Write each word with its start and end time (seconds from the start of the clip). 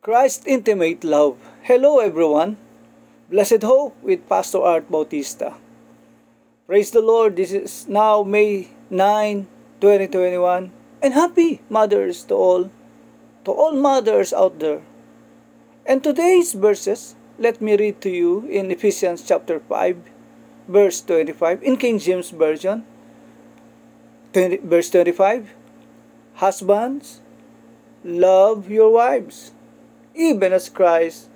Christ 0.00 0.44
Intimate 0.46 1.04
Love. 1.04 1.36
Hello 1.60 1.98
everyone. 1.98 2.56
Blessed 3.28 3.60
Hope 3.60 3.92
with 4.00 4.26
Pastor 4.30 4.56
Art 4.56 4.90
Bautista. 4.90 5.60
Praise 6.66 6.90
the 6.90 7.02
Lord. 7.02 7.36
This 7.36 7.52
is 7.52 7.86
now 7.86 8.22
May 8.22 8.68
9, 8.88 9.46
2021. 9.82 10.72
And 11.02 11.12
happy 11.12 11.60
mothers 11.68 12.24
to 12.32 12.34
all, 12.34 12.70
to 13.44 13.50
all 13.52 13.76
mothers 13.76 14.32
out 14.32 14.58
there. 14.58 14.80
And 15.84 16.02
today's 16.02 16.54
verses, 16.54 17.14
let 17.38 17.60
me 17.60 17.76
read 17.76 18.00
to 18.00 18.08
you 18.08 18.48
in 18.48 18.70
Ephesians 18.70 19.20
chapter 19.20 19.60
5, 19.60 20.00
verse 20.66 21.02
25, 21.02 21.62
in 21.62 21.76
King 21.76 21.98
James 21.98 22.30
Version. 22.30 22.86
20, 24.32 24.64
verse 24.64 24.88
25 24.88 25.52
Husbands, 26.36 27.20
love 28.02 28.70
your 28.70 28.94
wives, 28.94 29.52
even 30.14 30.52
as 30.52 30.68
Christ 30.68 31.28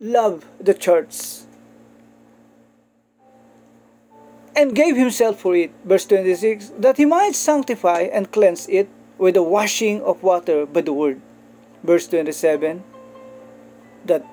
loved 0.00 0.44
the 0.60 0.74
church 0.74 1.46
and 4.54 4.74
gave 4.74 4.96
himself 4.96 5.40
for 5.40 5.54
it. 5.54 5.70
Verse 5.84 6.06
26 6.06 6.72
that 6.78 6.96
he 6.96 7.04
might 7.04 7.34
sanctify 7.34 8.08
and 8.12 8.32
cleanse 8.32 8.68
it 8.68 8.88
with 9.18 9.34
the 9.34 9.42
washing 9.42 10.02
of 10.02 10.22
water 10.22 10.66
by 10.66 10.80
the 10.80 10.92
word. 10.92 11.20
Verse 11.82 12.06
27 12.08 12.82
that 14.06 14.24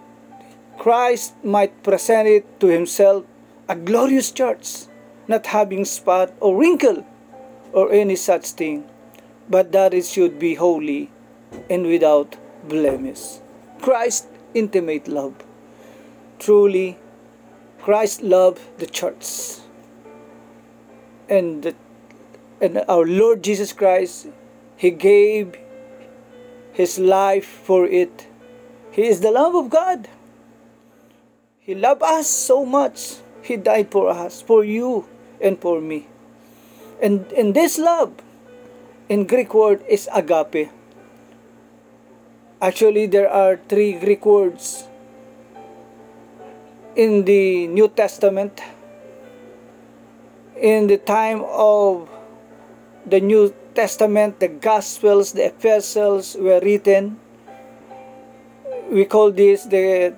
Christ 0.78 1.34
might 1.44 1.84
present 1.84 2.28
it 2.28 2.60
to 2.60 2.68
himself 2.68 3.26
a 3.70 3.76
glorious 3.76 4.32
church, 4.32 4.86
not 5.28 5.48
having 5.48 5.86
spot 5.86 6.34
or 6.40 6.58
wrinkle 6.58 7.06
or 7.72 7.92
any 7.92 8.16
such 8.16 8.52
thing, 8.52 8.84
but 9.50 9.72
that 9.72 9.94
it 9.94 10.06
should 10.06 10.40
be 10.40 10.56
holy 10.56 11.10
and 11.70 11.88
without 11.88 12.36
blemish. 12.68 13.40
Christ 13.82 14.28
intimate 14.54 15.08
love. 15.08 15.36
Truly, 16.40 16.98
Christ 17.82 18.22
loved 18.22 18.62
the 18.80 18.86
church. 18.86 19.60
And, 21.30 21.64
the, 21.64 21.76
and 22.62 22.84
our 22.88 23.06
Lord 23.06 23.44
Jesus 23.44 23.74
Christ, 23.74 24.28
He 24.78 24.92
gave 24.92 25.58
His 26.72 27.00
life 27.00 27.46
for 27.46 27.86
it. 27.86 28.28
He 28.92 29.04
is 29.04 29.22
the 29.22 29.32
love 29.32 29.56
of 29.56 29.70
God. 29.70 30.08
He 31.60 31.76
loved 31.76 32.04
us 32.04 32.28
so 32.28 32.66
much. 32.66 33.16
He 33.42 33.58
died 33.58 33.92
for 33.92 34.10
us, 34.10 34.42
for 34.42 34.64
you 34.64 35.08
and 35.42 35.60
for 35.60 35.82
me. 35.82 36.08
And, 37.02 37.30
and 37.34 37.54
this 37.54 37.78
love, 37.78 38.14
in 39.10 39.26
Greek 39.28 39.54
word, 39.54 39.84
is 39.90 40.08
agape. 40.14 40.70
Actually, 42.64 43.08
there 43.08 43.30
are 43.30 43.60
three 43.68 43.92
Greek 43.92 44.26
words 44.26 44.88
in 46.96 47.26
the 47.26 47.68
New 47.68 47.90
Testament. 47.90 48.62
In 50.56 50.88
the 50.88 50.96
time 50.96 51.44
of 51.44 52.08
the 53.06 53.20
New 53.20 53.54
Testament, 53.76 54.40
the 54.40 54.48
Gospels, 54.48 55.34
the 55.34 55.48
Epistles 55.48 56.38
were 56.40 56.62
written. 56.62 57.20
We 58.90 59.04
call 59.12 59.32
this 59.32 59.66
the 59.66 60.16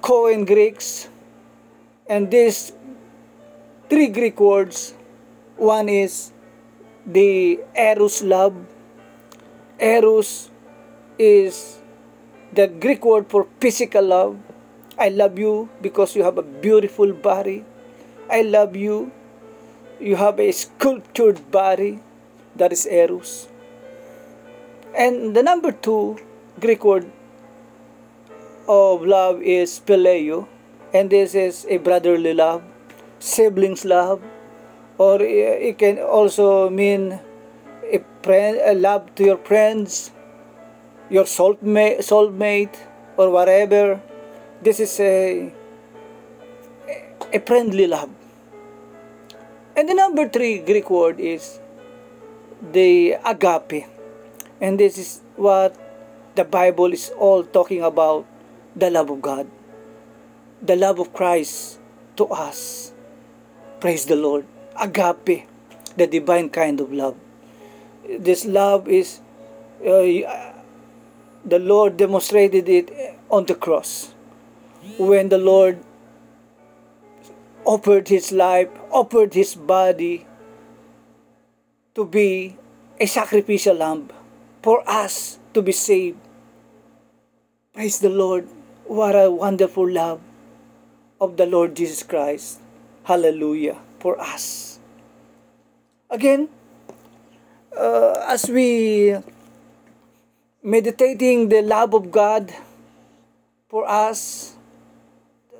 Koine 0.00 0.46
Greeks. 0.46 1.10
And 2.08 2.30
these 2.30 2.72
three 3.90 4.08
Greek 4.08 4.40
words 4.40 4.94
one 5.58 5.90
is 5.90 6.32
the 7.04 7.60
eros 7.76 8.22
love. 8.22 8.56
Eros 9.78 10.48
is 11.20 11.78
the 12.52 12.66
Greek 12.66 13.04
word 13.04 13.28
for 13.28 13.46
physical 13.60 14.02
love. 14.02 14.38
I 14.98 15.08
love 15.10 15.38
you 15.38 15.68
because 15.82 16.16
you 16.16 16.24
have 16.24 16.38
a 16.38 16.42
beautiful 16.42 17.12
body. 17.12 17.64
I 18.30 18.42
love 18.42 18.74
you. 18.74 19.12
You 20.00 20.16
have 20.16 20.40
a 20.40 20.50
sculptured 20.52 21.50
body. 21.50 22.00
That 22.56 22.72
is 22.72 22.86
eros. 22.86 23.48
And 24.96 25.36
the 25.36 25.42
number 25.42 25.72
two 25.72 26.18
Greek 26.58 26.84
word 26.84 27.10
of 28.66 29.04
love 29.04 29.42
is 29.42 29.80
phileo. 29.84 30.48
And 30.92 31.10
this 31.10 31.34
is 31.34 31.66
a 31.68 31.76
brotherly 31.76 32.34
love, 32.34 32.64
siblings 33.20 33.84
love, 33.84 34.22
or 34.98 35.22
it 35.22 35.78
can 35.78 35.98
also 35.98 36.68
mean 36.68 37.20
a, 37.84 38.02
friend, 38.22 38.58
a 38.64 38.74
love 38.74 39.14
to 39.14 39.24
your 39.24 39.38
friends, 39.38 40.10
your 41.10 41.24
soulmate, 41.24 42.78
or 43.16 43.30
whatever. 43.30 44.00
This 44.62 44.80
is 44.80 44.98
a, 45.00 45.52
a 47.32 47.40
friendly 47.40 47.86
love. 47.86 48.10
And 49.76 49.88
the 49.88 49.94
number 49.94 50.28
three 50.28 50.58
Greek 50.58 50.90
word 50.90 51.20
is 51.20 51.60
the 52.72 53.16
agape. 53.24 53.86
And 54.60 54.78
this 54.78 54.98
is 54.98 55.20
what 55.36 55.76
the 56.34 56.44
Bible 56.44 56.92
is 56.92 57.10
all 57.18 57.44
talking 57.44 57.82
about 57.82 58.26
the 58.76 58.90
love 58.90 59.10
of 59.10 59.20
God, 59.22 59.50
the 60.62 60.76
love 60.76 60.98
of 60.98 61.12
Christ 61.12 61.78
to 62.16 62.26
us. 62.26 62.92
Praise 63.80 64.04
the 64.04 64.16
Lord. 64.16 64.44
Agape, 64.78 65.48
the 65.96 66.06
divine 66.06 66.50
kind 66.50 66.80
of 66.80 66.92
love. 66.92 67.16
This 68.06 68.44
love 68.44 68.88
is, 68.88 69.20
uh, 69.84 70.52
the 71.44 71.58
Lord 71.58 71.96
demonstrated 71.96 72.68
it 72.68 72.90
on 73.30 73.46
the 73.46 73.54
cross. 73.54 74.14
When 74.98 75.28
the 75.28 75.38
Lord 75.38 75.82
offered 77.64 78.08
his 78.08 78.32
life, 78.32 78.68
offered 78.90 79.34
his 79.34 79.54
body 79.54 80.26
to 81.94 82.04
be 82.04 82.56
a 83.00 83.06
sacrificial 83.06 83.76
lamb 83.76 84.10
for 84.62 84.82
us 84.88 85.38
to 85.54 85.62
be 85.62 85.72
saved. 85.72 86.18
Praise 87.72 87.98
the 88.00 88.10
Lord. 88.10 88.48
What 88.86 89.14
a 89.14 89.30
wonderful 89.30 89.88
love 89.88 90.20
of 91.20 91.36
the 91.36 91.46
Lord 91.46 91.76
Jesus 91.76 92.02
Christ. 92.02 92.60
Hallelujah. 93.04 93.78
For 94.00 94.20
us. 94.20 94.78
Again, 96.10 96.48
uh, 97.76 98.24
as 98.26 98.48
we 98.48 99.16
meditating 100.62 101.48
the 101.48 101.62
love 101.62 101.94
of 101.94 102.10
God 102.10 102.52
for 103.68 103.88
us, 103.88 104.56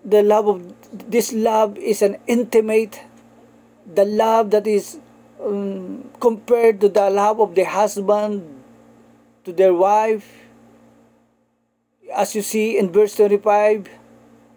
the 0.05 0.23
love 0.23 0.49
of 0.49 0.59
this 0.93 1.33
love 1.33 1.77
is 1.79 2.03
an 2.03 2.17
intimate, 2.27 3.01
the 3.87 4.05
love 4.05 4.51
that 4.51 4.67
is 4.67 4.99
um, 5.41 6.11
compared 6.21 6.81
to 6.81 6.89
the 6.89 7.09
love 7.09 7.41
of 7.41 7.55
the 7.55 7.65
husband 7.65 8.45
to 9.45 9.53
their 9.53 9.73
wife. 9.73 10.29
As 12.13 12.35
you 12.35 12.43
see 12.43 12.77
in 12.77 12.93
verse 12.93 13.15
25, 13.17 13.89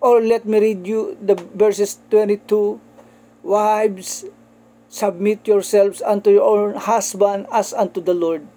or 0.01 0.19
let 0.21 0.45
me 0.45 0.59
read 0.59 0.87
you 0.87 1.17
the 1.21 1.35
verses 1.35 1.99
22 2.09 2.81
Wives, 3.43 4.23
submit 4.87 5.45
yourselves 5.45 6.01
unto 6.01 6.31
your 6.31 6.47
own 6.47 6.75
husband 6.75 7.45
as 7.51 7.73
unto 7.73 7.99
the 7.99 8.13
Lord. 8.13 8.47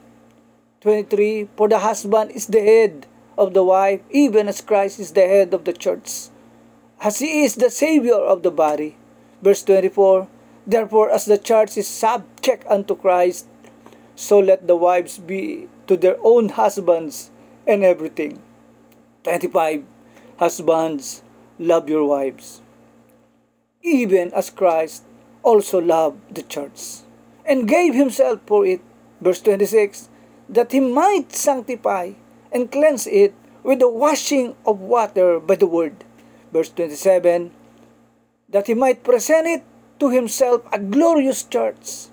23 0.87 1.49
For 1.57 1.69
the 1.69 1.81
husband 1.81 2.31
is 2.31 2.47
the 2.47 2.63
head 2.63 3.09
of 3.37 3.55
the 3.55 3.65
wife, 3.65 4.03
even 4.09 4.47
as 4.47 4.61
Christ 4.61 5.01
is 5.01 5.11
the 5.19 5.27
head 5.27 5.53
of 5.53 5.65
the 5.65 5.73
church, 5.73 6.31
as 7.03 7.19
he 7.19 7.43
is 7.43 7.57
the 7.57 7.71
Savior 7.75 8.15
of 8.15 8.45
the 8.45 8.53
body. 8.53 8.95
Verse 9.43 9.65
24 9.65 10.29
Therefore, 10.65 11.11
as 11.11 11.25
the 11.25 11.39
church 11.39 11.77
is 11.77 11.89
subject 11.89 12.63
unto 12.71 12.95
Christ, 12.95 13.49
so 14.15 14.39
let 14.39 14.69
the 14.69 14.77
wives 14.77 15.19
be 15.19 15.67
to 15.89 15.97
their 15.97 16.19
own 16.23 16.51
husbands 16.51 17.33
and 17.67 17.83
everything. 17.83 18.39
25 19.25 19.83
Husbands, 20.39 21.25
love 21.59 21.91
your 21.91 22.07
wives, 22.07 22.63
even 23.83 24.31
as 24.33 24.51
Christ 24.51 25.03
also 25.43 25.81
loved 25.81 26.23
the 26.33 26.47
church 26.47 27.03
and 27.45 27.67
gave 27.67 27.93
himself 27.93 28.39
for 28.47 28.65
it. 28.65 28.79
Verse 29.21 29.41
26 29.41 30.11
That 30.49 30.73
he 30.73 30.81
might 30.81 31.35
sanctify 31.35 32.13
and 32.53 32.71
cleanse 32.71 33.07
it 33.07 33.35
with 33.63 33.81
the 33.81 33.91
washing 33.91 34.55
of 34.65 34.81
water 34.81 35.41
by 35.41 35.57
the 35.57 35.67
word. 35.67 36.05
Verse 36.53 36.71
27 36.71 37.51
That 38.49 38.67
he 38.67 38.75
might 38.75 39.03
present 39.03 39.47
it 39.47 39.63
to 39.99 40.11
himself 40.11 40.63
a 40.73 40.79
glorious 40.79 41.43
church, 41.43 42.07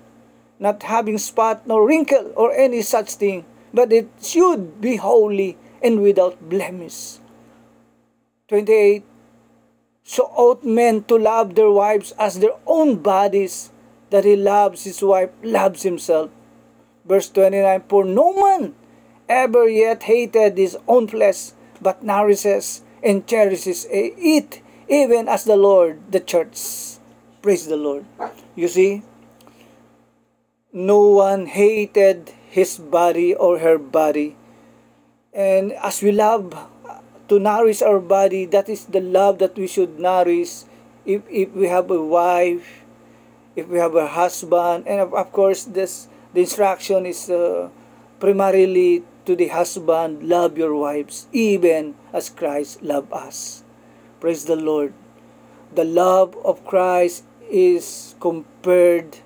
not 0.58 0.82
having 0.82 1.18
spot 1.18 1.66
nor 1.66 1.86
wrinkle 1.86 2.32
or 2.34 2.52
any 2.52 2.82
such 2.82 3.14
thing, 3.14 3.44
but 3.72 3.92
it 3.92 4.08
should 4.20 4.80
be 4.80 4.96
holy 4.96 5.56
and 5.82 6.02
without 6.02 6.48
blemish. 6.48 7.18
28 8.48 9.04
So 10.02 10.24
ought 10.34 10.64
men 10.64 11.04
to 11.04 11.16
love 11.16 11.54
their 11.54 11.70
wives 11.70 12.12
as 12.18 12.38
their 12.38 12.56
own 12.66 12.96
bodies, 12.96 13.70
that 14.10 14.24
he 14.24 14.36
loves 14.36 14.84
his 14.84 15.00
wife, 15.02 15.30
loves 15.42 15.82
himself. 15.82 16.30
Verse 17.04 17.28
29 17.28 17.84
For 17.88 18.04
no 18.04 18.32
man 18.32 18.74
ever 19.28 19.68
yet 19.68 20.04
hated 20.04 20.56
his 20.56 20.76
own 20.88 21.08
flesh, 21.08 21.52
but 21.80 22.02
nourishes 22.02 22.82
and 23.02 23.26
cherishes 23.26 23.86
it, 23.90 24.62
even 24.88 25.28
as 25.28 25.44
the 25.44 25.56
Lord, 25.56 26.00
the 26.10 26.20
church. 26.20 26.56
Praise 27.42 27.66
the 27.66 27.76
Lord. 27.76 28.06
You 28.56 28.68
see, 28.68 29.02
no 30.72 31.00
one 31.08 31.46
hated 31.46 32.32
his 32.48 32.78
body 32.78 33.34
or 33.34 33.58
her 33.58 33.78
body. 33.78 34.36
And 35.32 35.72
as 35.72 36.00
we 36.00 36.12
love 36.12 36.54
to 37.28 37.38
nourish 37.38 37.82
our 37.82 38.00
body, 38.00 38.46
that 38.46 38.68
is 38.68 38.86
the 38.86 39.00
love 39.00 39.38
that 39.38 39.56
we 39.56 39.66
should 39.66 39.98
nourish 39.98 40.64
if, 41.04 41.22
if 41.28 41.52
we 41.52 41.68
have 41.68 41.90
a 41.90 42.02
wife, 42.02 42.84
if 43.56 43.68
we 43.68 43.78
have 43.78 43.94
a 43.94 44.06
husband, 44.08 44.88
and 44.88 45.00
of, 45.00 45.12
of 45.14 45.32
course, 45.32 45.64
this 45.64 46.08
the 46.34 46.40
instruction 46.40 47.06
is 47.06 47.30
uh, 47.30 47.70
primarily 48.18 49.04
to 49.24 49.36
the 49.36 49.48
husband, 49.48 50.28
love 50.28 50.58
your 50.58 50.74
wives, 50.74 51.26
even 51.32 51.94
as 52.12 52.28
Christ 52.28 52.82
loved 52.82 53.12
us. 53.12 53.62
Praise 54.20 54.44
the 54.44 54.56
Lord. 54.56 54.92
The 55.74 55.84
love 55.84 56.36
of 56.44 56.66
Christ 56.66 57.24
is 57.48 58.14
compared 58.20 59.18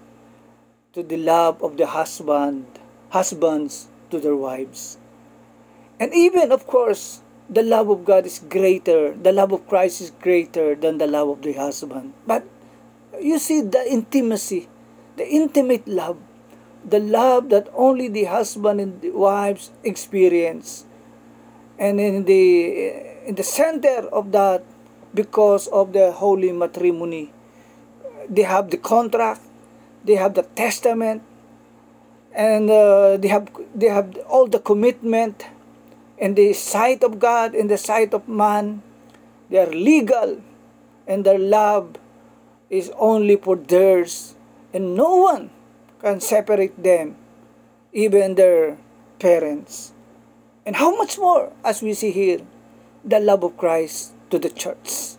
to 0.92 1.02
the 1.02 1.16
love 1.16 1.62
of 1.62 1.76
the 1.76 1.86
husband, 1.86 2.66
husbands 3.10 3.88
to 4.10 4.20
their 4.20 4.36
wives. 4.36 4.98
And 5.98 6.14
even, 6.14 6.52
of 6.52 6.66
course, 6.66 7.22
the 7.48 7.62
love 7.62 7.88
of 7.88 8.04
God 8.04 8.26
is 8.26 8.38
greater, 8.38 9.14
the 9.14 9.32
love 9.32 9.52
of 9.52 9.66
Christ 9.66 10.00
is 10.00 10.10
greater 10.10 10.74
than 10.74 10.98
the 10.98 11.06
love 11.06 11.28
of 11.28 11.42
the 11.42 11.54
husband. 11.54 12.12
But 12.26 12.44
you 13.20 13.38
see 13.38 13.62
the 13.62 13.84
intimacy, 13.90 14.68
the 15.16 15.26
intimate 15.26 15.88
love, 15.88 16.18
the 16.84 16.98
love 16.98 17.50
that 17.50 17.68
only 17.74 18.08
the 18.08 18.24
husband 18.24 18.80
and 18.80 19.00
the 19.00 19.10
wives 19.10 19.70
experience. 19.84 20.84
And 21.78 22.00
in 22.00 22.24
the 22.24 23.24
in 23.26 23.34
the 23.34 23.44
center 23.44 24.08
of 24.10 24.32
that, 24.32 24.64
because 25.14 25.68
of 25.68 25.92
the 25.92 26.12
holy 26.12 26.52
matrimony, 26.52 27.32
they 28.28 28.42
have 28.42 28.70
the 28.70 28.78
contract, 28.78 29.42
they 30.04 30.16
have 30.16 30.34
the 30.34 30.42
testament, 30.42 31.22
and 32.34 32.70
uh, 32.70 33.16
they 33.16 33.28
have 33.28 33.48
they 33.74 33.88
have 33.88 34.16
all 34.28 34.46
the 34.46 34.58
commitment 34.58 35.46
in 36.18 36.34
the 36.34 36.52
sight 36.52 37.04
of 37.04 37.18
God, 37.18 37.54
in 37.54 37.68
the 37.68 37.78
sight 37.78 38.12
of 38.12 38.26
man, 38.26 38.82
they 39.50 39.58
are 39.58 39.70
legal, 39.70 40.42
and 41.06 41.24
their 41.24 41.38
love 41.38 41.96
is 42.70 42.90
only 42.98 43.36
for 43.36 43.54
theirs, 43.54 44.34
and 44.74 44.96
no 44.96 45.14
one 45.14 45.50
can 46.00 46.20
separate 46.20 46.80
them, 46.82 47.16
even 47.92 48.34
their 48.34 48.78
parents. 49.18 49.92
And 50.64 50.76
how 50.76 50.94
much 50.94 51.18
more, 51.18 51.52
as 51.64 51.82
we 51.82 51.94
see 51.94 52.10
here, 52.10 52.40
the 53.04 53.20
love 53.20 53.42
of 53.42 53.56
Christ 53.56 54.12
to 54.30 54.38
the 54.38 54.50
church. 54.50 55.16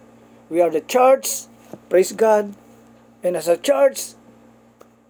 We 0.49 0.61
are 0.61 0.69
the 0.69 0.81
church, 0.81 1.45
praise 1.89 2.11
God, 2.11 2.53
and 3.23 3.35
as 3.35 3.47
a 3.47 3.57
church, 3.57 4.13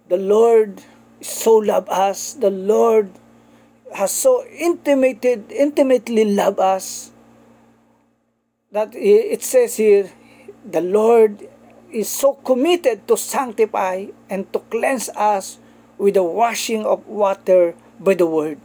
the 0.08 0.16
Lord 0.16 0.82
so 1.20 1.56
loved 1.56 1.88
us, 1.88 2.34
the 2.34 2.50
Lord 2.50 3.10
has 3.94 4.10
so 4.10 4.44
intimated, 4.46 5.52
intimately 5.52 6.24
loved 6.24 6.58
us 6.58 7.12
that 8.72 8.94
it 8.94 9.42
says 9.42 9.76
here, 9.76 10.10
the 10.64 10.80
Lord 10.80 11.48
is 11.92 12.08
so 12.08 12.34
committed 12.34 13.06
to 13.08 13.16
sanctify 13.16 14.06
and 14.28 14.50
to 14.52 14.58
cleanse 14.70 15.08
us 15.10 15.58
with 16.00 16.16
the 16.16 16.24
washing 16.24 16.88
of 16.88 17.04
water 17.04 17.76
by 18.00 18.16
the 18.16 18.24
Word. 18.24 18.56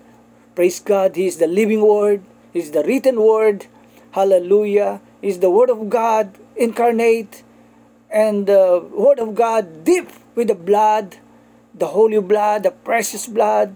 Praise 0.56 0.80
God, 0.80 1.20
He 1.20 1.28
is 1.28 1.36
the 1.36 1.52
living 1.52 1.84
Word, 1.84 2.24
He 2.56 2.64
is 2.64 2.72
the 2.72 2.84
written 2.88 3.20
Word. 3.20 3.68
Hallelujah. 4.16 5.04
He 5.20 5.28
is 5.28 5.44
the 5.44 5.52
Word 5.52 5.70
of 5.70 5.92
God 5.92 6.32
incarnate 6.56 7.44
and 8.08 8.48
the 8.48 8.80
Word 8.96 9.20
of 9.20 9.36
God 9.36 9.84
deep 9.84 10.08
with 10.34 10.48
the 10.48 10.56
blood, 10.56 11.20
the 11.76 11.92
holy 11.92 12.24
blood, 12.24 12.64
the 12.64 12.72
precious 12.72 13.28
blood 13.28 13.76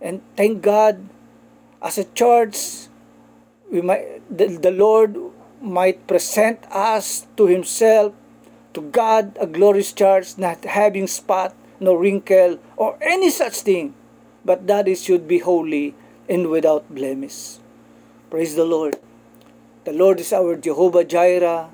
and 0.00 0.22
thank 0.36 0.62
God, 0.62 1.08
as 1.82 1.98
a 1.98 2.04
church, 2.04 2.88
we 3.70 3.80
might, 3.80 4.24
the, 4.32 4.48
the 4.56 4.70
Lord 4.70 5.16
might 5.60 6.06
present 6.06 6.64
us 6.72 7.26
to 7.36 7.46
Himself, 7.46 8.14
to 8.72 8.80
God, 8.80 9.36
a 9.38 9.46
glorious 9.46 9.92
church, 9.92 10.38
not 10.38 10.64
having 10.64 11.06
spot, 11.06 11.54
no 11.80 11.94
wrinkle, 11.94 12.58
or 12.76 12.96
any 13.00 13.30
such 13.30 13.62
thing, 13.62 13.94
but 14.44 14.66
that 14.66 14.86
it 14.86 14.98
should 14.98 15.26
be 15.26 15.38
holy 15.38 15.94
and 16.28 16.48
without 16.48 16.94
blemish. 16.94 17.56
Praise 18.30 18.54
the 18.54 18.64
Lord. 18.64 18.96
The 19.84 19.92
Lord 19.92 20.20
is 20.20 20.32
our 20.32 20.56
Jehovah 20.56 21.04
Jireh. 21.04 21.70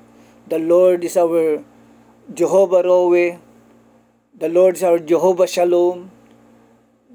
The 0.47 0.59
Lord 0.59 1.03
is 1.03 1.17
our 1.17 1.63
Jehovah 2.33 2.81
Roe. 2.83 3.39
The 4.37 4.49
Lord 4.49 4.77
is 4.77 4.83
our 4.83 4.99
Jehovah 4.99 5.45
Shalom. 5.45 6.11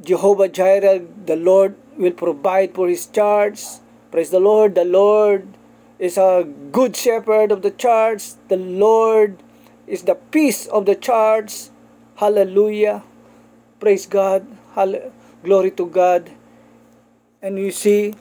Jehovah 0.03 0.49
Jireh, 0.49 1.01
the 1.27 1.37
Lord 1.37 1.77
will 1.97 2.13
provide 2.13 2.75
for 2.75 2.89
his 2.89 3.07
charge. 3.07 3.61
Praise 4.11 4.31
the 4.31 4.41
Lord. 4.41 4.75
The 4.75 4.85
Lord 4.85 5.49
is 5.99 6.19
a 6.19 6.47
good 6.71 6.97
shepherd 6.97 7.53
of 7.53 7.63
the 7.63 7.71
church. 7.71 8.33
The 8.49 8.57
Lord 8.57 9.39
is 9.87 10.03
the 10.03 10.15
peace 10.15 10.67
of 10.67 10.87
the 10.87 10.95
church. 10.95 11.72
Hallelujah. 12.17 13.03
Praise 13.81 14.07
God. 14.07 14.47
Hall- 14.75 15.13
Glory 15.45 15.71
to 15.73 15.87
God. 15.87 16.31
And 17.43 17.59
you 17.59 17.71
see, 17.73 18.15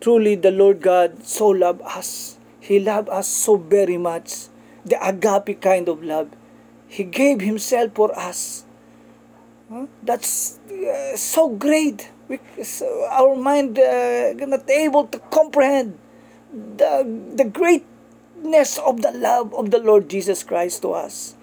truly 0.00 0.34
the 0.34 0.50
Lord 0.50 0.80
God 0.82 1.24
so 1.24 1.48
loved 1.48 1.82
us. 1.82 2.38
He 2.60 2.78
loved 2.80 3.08
us 3.08 3.28
so 3.28 3.56
very 3.56 3.96
much. 3.96 4.48
The 4.84 4.98
agape 5.02 5.60
kind 5.60 5.88
of 5.88 6.02
love. 6.04 6.28
He 6.88 7.04
gave 7.04 7.40
Himself 7.40 7.92
for 7.94 8.16
us. 8.18 8.64
Huh? 9.70 9.86
That's 10.02 10.58
uh, 10.70 11.16
so 11.16 11.48
great. 11.48 12.10
We, 12.28 12.38
so 12.62 12.86
our 13.10 13.34
mind 13.36 13.78
uh, 13.78 14.34
not 14.46 14.68
able 14.70 15.06
to 15.08 15.18
comprehend 15.30 15.98
the, 16.52 17.06
the 17.34 17.44
greatness 17.44 18.78
of 18.78 19.02
the 19.02 19.10
love 19.12 19.54
of 19.54 19.70
the 19.70 19.78
Lord 19.78 20.08
Jesus 20.08 20.42
Christ 20.44 20.82
to 20.82 20.92
us. 20.92 21.34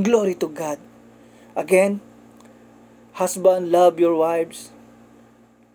Glory 0.00 0.34
to 0.36 0.48
God. 0.48 0.78
Again, 1.58 2.00
husband, 3.18 3.72
love 3.74 3.98
your 3.98 4.14
wives 4.14 4.70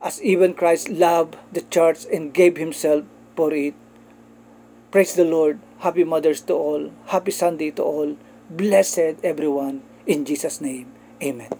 as 0.01 0.21
even 0.23 0.53
Christ 0.53 0.87
loved 0.87 1.35
the 1.51 1.59
church 1.59 2.07
and 2.07 2.33
gave 2.33 2.55
himself 2.55 3.03
for 3.35 3.51
it. 3.51 3.75
Praise 4.91 5.15
the 5.15 5.25
Lord. 5.25 5.59
Happy 5.79 6.05
Mothers 6.05 6.39
to 6.47 6.53
all. 6.53 6.91
Happy 7.07 7.31
Sunday 7.31 7.71
to 7.71 7.83
all. 7.83 8.15
Blessed 8.49 9.19
everyone. 9.27 9.83
In 10.07 10.23
Jesus' 10.23 10.61
name. 10.61 10.87
Amen. 11.21 11.51